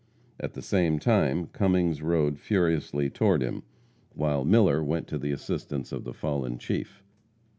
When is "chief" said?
6.57-7.03